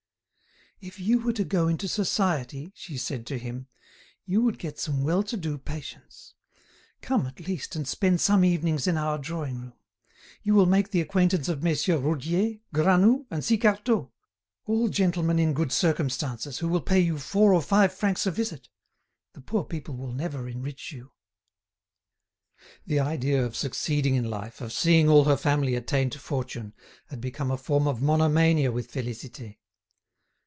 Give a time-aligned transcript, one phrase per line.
[0.83, 3.67] "If you were to go into society," she said to him,
[4.25, 6.33] "you would get some well to do patients.
[7.01, 9.73] Come, at least, and spend some evenings in our drawing room.
[10.41, 14.09] You will make the acquaintance of Messieurs Roudier, Granoux, and Sicardot,
[14.65, 18.67] all gentlemen in good circumstances, who will pay you four or five francs a visit.
[19.33, 21.11] The poor people will never enrich you."
[22.87, 26.73] The idea of succeeding in life, of seeing all her family attain to fortune,
[27.09, 29.57] had become a form of monomania with Félicité.